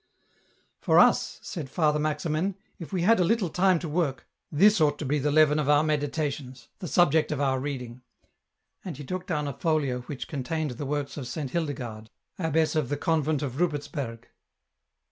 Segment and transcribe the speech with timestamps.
[0.79, 4.97] "For us," said Father Maximin," if we had a little time to work, this ought
[4.97, 8.01] to be the leaven of our meditations, the subject of our reading;"
[8.83, 12.09] and he took down a folio which con tained the works of Saint Hildegarde,
[12.39, 14.23] abbess of the Convent of Rupertsberg.